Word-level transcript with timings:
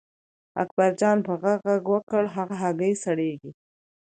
اکبرجان 0.63 1.17
په 1.27 1.33
غږ 1.41 1.59
غږ 1.67 1.83
وکړ 1.93 2.23
هغه 2.35 2.55
هګۍ 2.63 2.93
سړېږي. 3.03 3.51